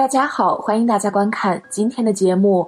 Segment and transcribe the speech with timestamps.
[0.00, 2.66] 大家好，欢迎大家观看今天的节目。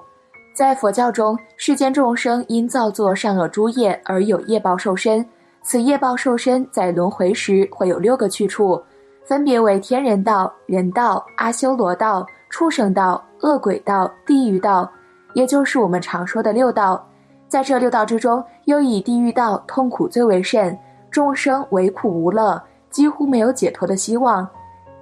[0.55, 5.27] 在佛教中，世间众生因造作善恶诸业而有业报受身，
[5.63, 8.79] 此业报受身在轮回时会有六个去处，
[9.25, 14.87] 分别为天人道、人道、阿修罗道、畜生道、恶鬼道、地狱道，
[15.33, 17.03] 也就是我们常说的六道。
[17.49, 20.79] 在这六道之中，又以地狱道痛苦最为甚，
[21.11, 24.47] 众生唯苦无乐，几乎没有解脱的希望。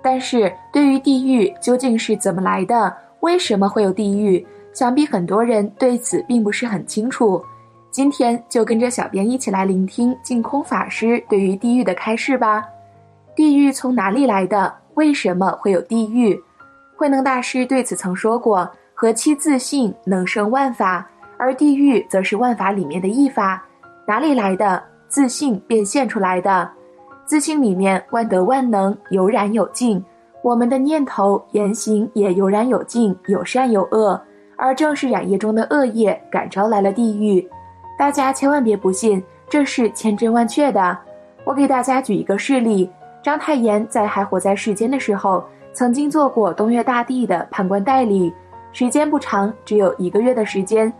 [0.03, 7.43] 但是对于地狱究竟是怎么来的，为什么会有地狱，想必很多人对此并不是很清楚。
[7.91, 12.65] 今天就跟着小编一起来聆听净空法师对于地狱的开示吧。
[13.35, 14.73] 地狱从哪里来的？
[14.95, 16.41] 为什么会有地狱？
[16.97, 23.62] 慧能大师对此曾说过：“何其自信，能生万法，而地狱则是万法里面的一法。
[24.07, 24.83] 哪里来的？
[25.09, 26.71] 自信变现出来的。”
[27.31, 30.05] 自信里面万德万能，有染有净，
[30.42, 34.20] 我们的念头言行也有染有净，有善有恶，
[34.56, 37.48] 而正是染业中的恶业感召来了地狱。
[37.97, 40.98] 大家千万别不信，这是千真万确的。
[41.45, 42.91] 我给大家举一个事例：
[43.23, 48.34] 章太炎在还活在世间的时候，曾经做过东岳大帝的判官代理，
[48.73, 50.92] 时间不长，只有一个月的时间。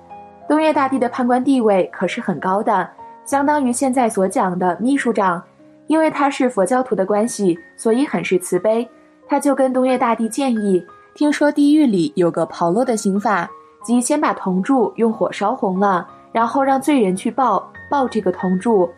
[0.49, 2.89] 东岳大帝的判官地位可是很高的，
[3.25, 5.43] 相当于现在所讲的秘书长。
[5.91, 8.89] 因为他是佛教徒的关系，所以很是慈悲。
[9.27, 10.81] 他就跟东岳大帝建议：
[11.15, 13.51] 听说地狱里有个炮烙的刑法，
[13.83, 18.89] 即先把铜柱用火烧红了，然后让罪人去抱抱这个铜柱。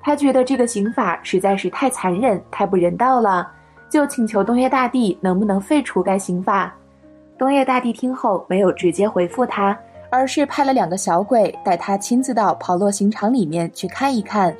[0.00, 3.50] 他觉得这个刑法实在是太残忍、太不人道了，
[3.90, 6.72] 就请求东岳大帝能不能废除该刑法。
[7.36, 9.76] 东岳大帝听后没有直接回复他，
[10.12, 14.56] 而是派了两个小鬼带他亲自到炮烙刑场里面去看一看。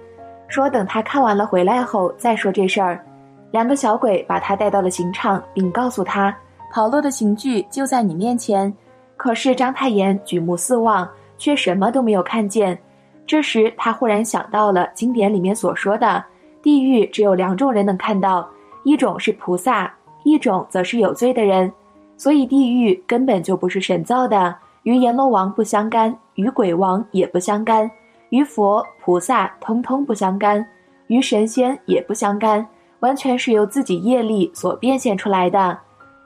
[0.49, 3.05] 说等他看完了回来后再说这事儿。
[3.51, 6.37] 两个小鬼把他带到了刑场，并告诉他，
[6.73, 8.73] 跑路的刑具就在你面前。
[9.17, 12.79] 可是章太炎举目四望，却什么都没有看见。
[13.27, 16.23] 这时他忽然想到了经典里面所说的，
[16.63, 18.47] 地狱只有两种人能看到，
[18.85, 21.73] 一种是菩萨，一种则是有罪的人。
[22.17, 27.91] 所以地狱根本就不是神造的，与阎罗王不相干，与鬼王也不相干。
[28.37, 30.63] 与佛菩萨通通不相干，
[31.07, 32.67] 与神仙也不相干，
[33.01, 35.79] 完全是由自己业力所变现出来的。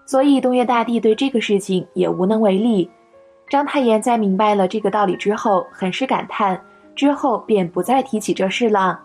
[0.05, 2.91] 所以东岳大帝对这个事情也无能为力。
[3.49, 6.61] 章太炎在明白了这个道理之后，很是感叹，
[6.97, 9.01] 之后便不再提起这事了。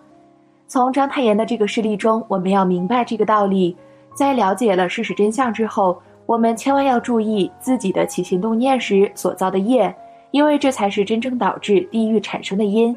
[0.68, 3.78] 从章太炎的这个事例中，我们要明白这个道理。
[4.16, 9.96] 在了解了事实真相之后，我们千万要注意自己的起心动念时所造的业。
[10.36, 12.94] 因为这才是真正导致地狱产生的因。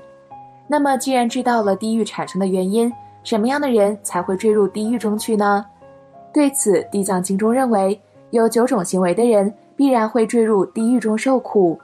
[0.66, 5.65] 那么，既然知道了地狱产生的原因，什么样的人才会坠入地狱中去呢？
[6.34, 7.97] 对此，《地藏经》中认为，
[8.31, 11.78] 有九种行为的人必然会坠入地狱中受苦。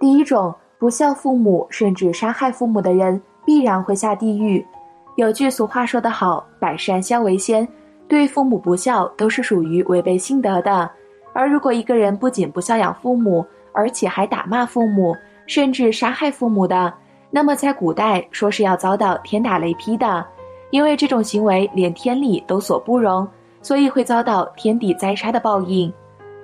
[0.00, 4.66] 第一种，不孝父母甚至杀害父母的人，必然会下地狱。
[5.14, 7.66] 有句俗话说得好：“百善孝为先”，
[8.08, 10.90] 对父母不孝都是属于违背性德的。
[11.32, 15.14] 而如果一个人不仅不孝养父母，而且还打骂父母，
[15.46, 16.94] 甚至杀害父母的，
[17.30, 20.24] 那么在古代说是要遭到天打雷劈的，
[20.70, 23.28] 因为这种行为连天理都所不容，
[23.60, 25.92] 所以会遭到天地灾杀的报应。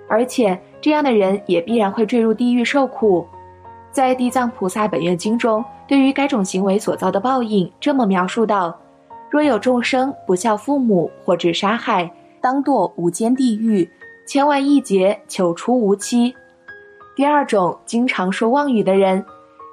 [0.09, 3.25] 而且这样的人也必然会坠入地狱受苦。
[3.93, 8.77] 在《地藏菩萨本愿经》中，对于该种行为所遭的报应这么描述道：
[9.31, 13.89] 若有众生不孝父母或致杀害，当堕无间地狱，
[14.27, 16.35] 千万亿劫，求出无期。
[17.21, 19.23] 第二种经常说妄语的人，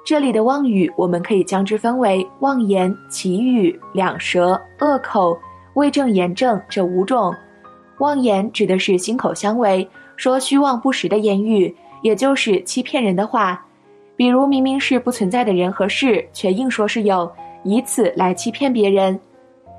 [0.04, 5.34] 这里的妄语我们可以将之分为妄言、绮语、两舌、恶口、
[5.72, 7.34] 未正言正这五种。
[8.00, 13.64] 妄言指的是心口相违，说虚妄不实的言语，也就是欺骗人的话。
[14.14, 17.32] 比如明明是不存在的人和事，却硬说是有，
[17.64, 19.18] 以此来欺骗别人。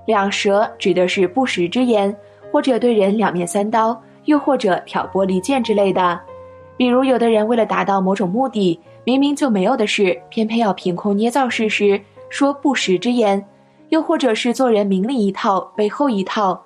[0.07, 2.17] 两舌指的是不实之言，
[2.51, 3.95] 或者对人两面三刀，
[4.25, 6.19] 又或者挑拨离间之类的。
[6.79, 11.99] 比如，有的人为了达到某种目的，明明就没有的事，偏偏要凭空捏造事实，
[12.29, 13.43] 说不实之言；
[13.89, 16.63] 又或者是做人明里一套，背后一套。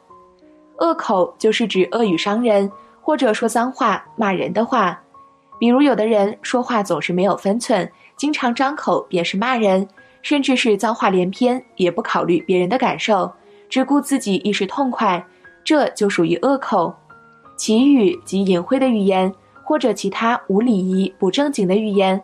[0.78, 2.72] 恶口就是指恶语伤人，
[3.02, 5.02] 或者说脏话、骂人的话。
[5.60, 9.88] 比如，有的人说话总是没有分寸，经常张口便是骂人，
[10.22, 13.32] 甚至是脏话连篇，也不考虑别人的感受，
[13.68, 15.26] 只顾自己一时痛快，
[15.64, 16.94] 这就属于恶口。
[17.58, 19.34] 绮语及隐晦的语言。
[19.64, 22.22] 或者其他无礼仪、不正经的语言，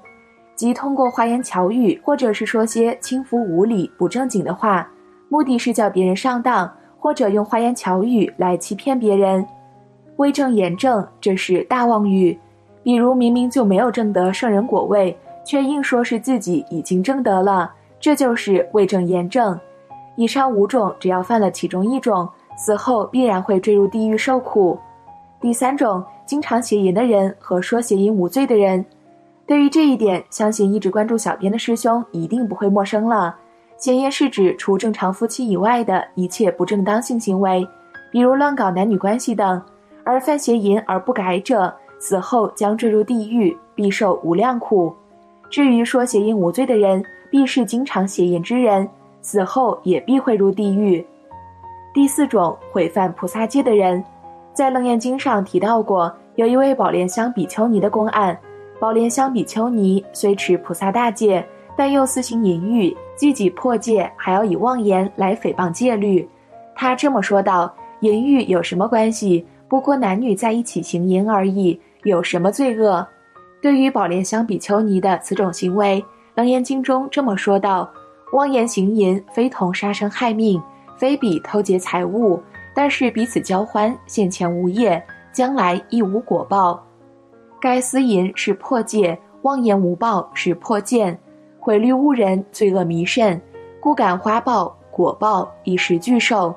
[0.56, 4.88] 即通过花言巧语，或者是说些轻浮无礼、不正经的话，
[5.30, 6.70] 目的是叫别人上当，
[7.00, 9.46] 或者用花言巧语来欺骗别人。
[10.18, 12.38] 为正言正，这是大妄语。
[12.84, 19.58] 比如明明就没有证得圣人果位，却硬说是自己已经证得了，这就是为正言正。
[20.16, 22.28] 以上五种，只要犯了其中一种，
[22.58, 24.78] 死后必然会坠入地狱受苦。
[25.40, 28.86] 第三种，经常邪淫的人和说邪淫无罪的人。
[29.48, 33.36] 对于这一点，相信一直关注小编的师兄一定不会陌生了。
[33.80, 37.68] 邪淫是指除正常夫妻以外的一切不正当性行为，
[38.12, 39.60] 比如乱搞男女关系等。
[40.04, 44.94] 而犯邪淫而不改者，死后将坠入地狱，必受无量苦。
[45.50, 48.88] 至于说邪淫无罪的人，必是经常邪淫之人，
[49.24, 51.04] 死后也必会入地狱。
[51.92, 54.04] 第四种，毁犯菩萨戒的人，
[54.60, 58.38] 在《楞严经》上提到过，有一位宝莲香比丘尼的公案。
[58.78, 61.48] 宝莲香比丘尼虽持菩萨大戒，
[61.78, 66.28] 但又私行淫欲，既己破戒，还要以妄言来诽谤戒律。
[66.76, 73.08] 他这么说道：“淫欲有什么关系？”不过男女在一起行淫而已，有什么罪恶？
[73.62, 76.04] 对于宝莲香比丘尼的此种行为，
[76.36, 77.90] 《楞严经》中这么说道
[78.36, 80.62] ：“妄言行淫，非同杀生害命，
[80.98, 82.38] 非比偷劫财物，
[82.80, 85.04] 但是彼此交欢，现前无业，
[85.34, 86.82] 将来亦无果报。
[87.60, 91.20] 该私淫是破戒，妄言无报是破见，
[91.60, 93.42] 毁律误人，罪恶弥甚，
[93.82, 96.56] 故感花报果报，以时俱受。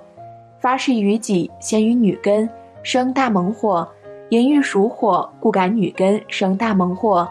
[0.61, 2.49] 发誓于己，先于女根。”
[2.85, 3.89] 生大猛火，
[4.29, 7.29] 淫欲属火，故感女根生大猛火，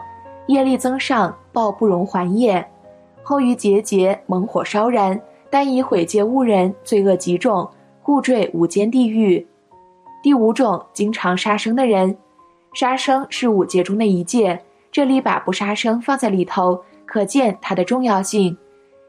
[0.48, 2.62] 业力增上，报不容还业。
[3.22, 5.18] 后于节节猛火烧燃，
[5.48, 7.66] 但以毁戒误人，罪恶极重，
[8.02, 9.46] 故坠无间地狱。
[10.22, 12.16] 第五种，经常杀生的人，
[12.74, 14.60] 杀生是五戒中的一戒，
[14.90, 18.56] 这里把不杀生放在里头，可见它的重要性。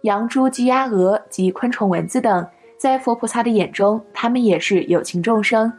[0.02, 2.46] 羊、猪、鸡、鸭、鹅及昆虫、蚊子等，
[2.78, 5.72] 在佛菩萨的眼中，他们也是有情众生。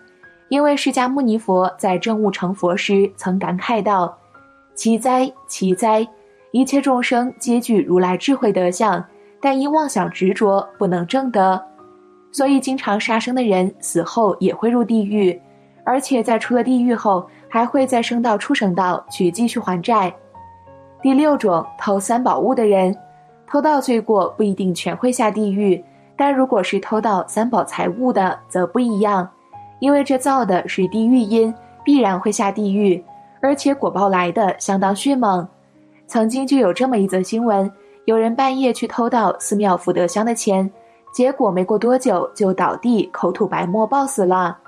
[0.48, 4.16] 因为释迦牟尼佛在证悟成佛时曾感慨道
[4.74, 6.06] ：“奇哉，奇哉！
[6.52, 9.04] 一切众生皆具如来智慧德相，
[9.40, 11.60] 但因妄想执着不能证得，
[12.34, 15.40] 所以经常杀生的人死后也会入地狱，
[15.84, 20.12] 而且在出了地狱后还会再升到畜生道去继续还债。”
[21.00, 22.92] 第六种偷三宝物的人，
[23.46, 25.82] 偷盗罪过不一定全会下地狱，
[26.16, 29.30] 但如果是偷盗三宝财物的，则不一样。
[29.78, 31.54] 因为这造的是地狱因，
[31.84, 33.00] 必然会下地狱，
[33.40, 35.46] 而且果报来的相当迅猛。
[36.08, 37.70] 曾经就有这么一则新闻：
[38.06, 40.68] 有人半夜去偷盗寺庙福德箱的钱，
[41.14, 44.58] 结果没过多久就倒地口吐白沫暴死了。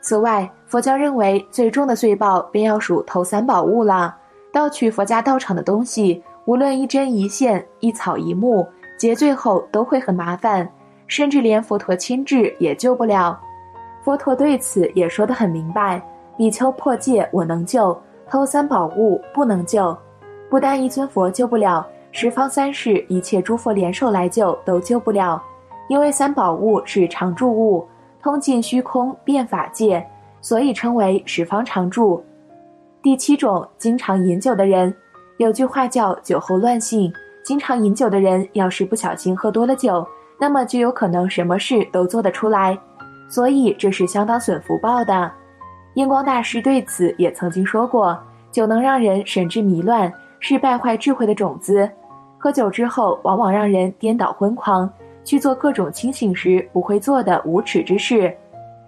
[0.00, 4.16] 此外，佛教认为最重的罪报便要数偷三宝物了。
[4.52, 8.64] 盗取佛家道场的东西，无论一针一线、一草一木，
[8.96, 10.68] 结罪后都会很麻烦，
[11.08, 13.38] 甚至连佛陀亲至也救不了。
[14.04, 16.00] 佛陀对此也说得很明白：
[16.36, 19.96] 比丘破戒我能救，偷三宝物不能救。
[20.48, 25.42] 不但一尊佛救不了，十方三世一切诸佛联手来救都救不了，
[25.90, 27.84] 因为三宝物是常住物，
[28.22, 30.06] 通尽虚空变法界，
[30.40, 32.24] 所以称为十方常住。
[33.02, 34.94] 第七种，经常饮酒的人，
[35.38, 37.12] 有句话叫“酒后乱性”。
[37.42, 40.06] 经常饮酒的人，要是不小心喝多了酒，
[40.38, 42.78] 那么就有可能什么事都做得出来。
[43.28, 45.28] 所以这是相当损福报的。
[45.94, 48.16] 印光大师对此也曾经说过
[48.52, 51.90] ：“酒能让人神志迷乱，是败坏智慧的种子。
[52.38, 54.88] 喝酒之后，往往让人颠倒昏狂，
[55.30, 58.36] 去做各种清醒时不会做的无耻之事。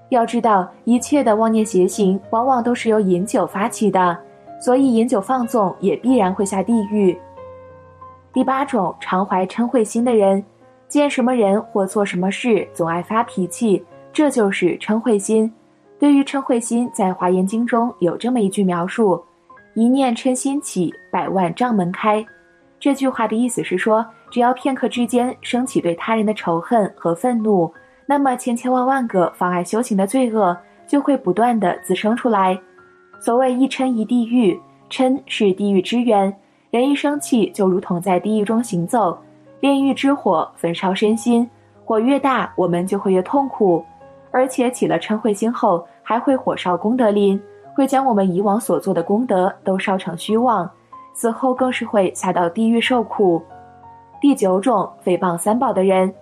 [0.09, 4.19] 要知道，一切的妄念邪行，往往都是由饮酒发起的，
[4.61, 7.17] 所以饮酒放纵也必然会下地狱。”
[8.35, 10.45] 第八种，常怀嗔恚心的人，
[10.89, 13.81] 见什么人或做什么事，总爱发脾气。
[14.13, 15.49] 这就是嗔恚心。
[15.97, 19.23] 对于嗔恚心，在《华严经》中有这么一句描述
[19.75, 22.27] ：“一念嗔心起，百万障门开。”
[22.81, 27.71] 这句话的意思是说，只要片刻之间升起对他人的仇恨和愤怒，
[28.07, 32.59] 那么千千万万个妨碍修行的罪恶就会不断的滋生出来。
[33.21, 34.59] 所谓一嗔一地狱，
[34.89, 36.35] 嗔是地狱之源，
[36.71, 39.19] 人一生气就如同在地狱中行走，
[39.61, 41.47] 炼狱之火焚烧身心，
[41.85, 43.85] 火越大，我们就会越痛苦。
[44.31, 47.39] 而且起了嗔恚心后，还会火烧功德林，
[47.75, 50.69] 会将我们以往所做的功德都烧成虚妄，
[51.13, 53.43] 死后更是会下到地狱受苦。
[54.23, 56.15] 第九种诽谤三宝的人，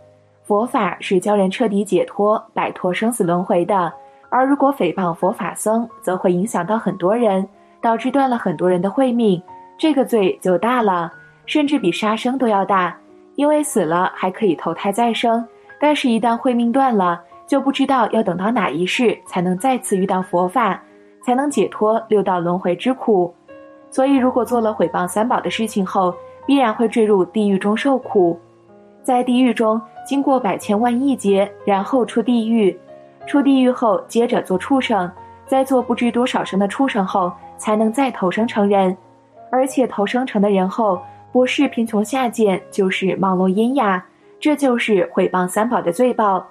[0.42, 3.92] 佛法是教人彻底解脱、摆脱生死轮回的，
[4.30, 7.46] 而如果诽谤佛法僧，则会影响到很多人，
[7.78, 9.40] 导致断了很多人的慧命，
[9.76, 11.12] 这个罪就大了，
[11.44, 12.96] 甚至比杀生都要大，
[13.34, 15.46] 因为死了还可以投胎再生，
[15.78, 17.20] 但是一旦慧命断了。
[17.46, 20.80] 就不知道要等到哪一世才能再次遇到佛法，
[21.22, 23.34] 才能解脱六道轮回之苦。
[23.90, 26.14] 所以，如果做了毁谤三宝的事情后，
[26.50, 28.36] 必然会坠入地狱中受苦。
[29.04, 32.76] 在地狱中，经过百千万亿劫，然后出地狱。
[33.24, 35.08] 出地狱后，接着做畜生，
[35.46, 38.96] 在做不知多少生的畜生后，才能再投生成人。
[39.52, 44.04] 而且投生成的人后，不是贫穷下贱，就是莽落阴哑，
[44.40, 46.44] 这就是毁谤三宝的罪报。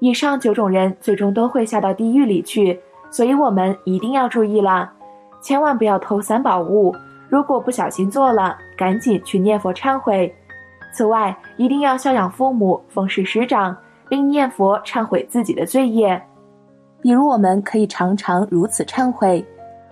[0.00, 4.90] 以上九种人最终都会下到地狱里去，所以我们一定要注意了，
[5.40, 6.92] 千万不要偷三宝物。
[7.28, 10.32] 如果不小心做了，赶紧去念佛忏悔。
[10.92, 13.76] 此外，一定要孝养父母，奉事师长，
[14.08, 16.20] 并念佛忏悔自己的罪业。
[17.02, 19.44] 比如，我们可以常常如此忏悔：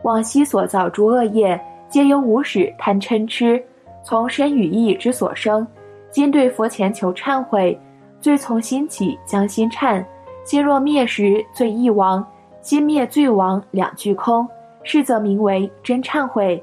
[0.02, 3.62] 往昔所造诸恶业，皆由无始贪嗔痴，
[4.05, 5.66] 从身语意之所生。
[6.11, 7.78] 今对佛前求忏悔。
[8.19, 10.05] 罪从心起，将心忏。
[10.45, 12.25] 心若灭时，罪亦亡；
[12.62, 14.49] 心灭，罪亡，两俱空。
[14.83, 16.62] 是则名为真忏悔。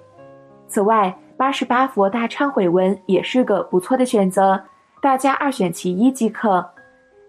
[0.67, 4.61] 此外，八十八佛大忏悔文也是个不错的选择，
[5.01, 6.65] 大家二选其一即可。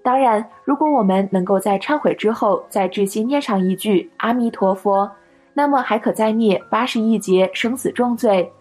[0.02, 5.10] 当然，如果我们能够在忏悔之后再至心念上一句阿弥陀佛，
[5.54, 8.52] 那么还可再灭八十一劫生死重罪。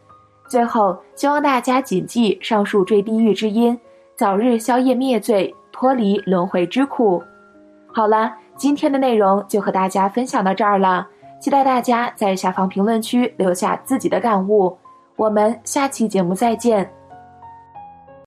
[0.48, 3.78] 最后，希望大家谨记上述坠地狱之因。
[4.16, 7.22] 早日消业灭罪，脱离轮回之苦。
[7.88, 11.08] 好了，今天的内容就和大家分享到这儿了，
[11.42, 14.78] 期待大家在下方评论区留下自己的感悟。
[15.16, 17.03] 我们下期节目再见。